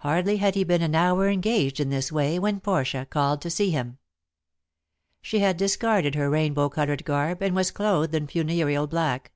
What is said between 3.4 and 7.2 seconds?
to see him. She had discarded her rainbow colored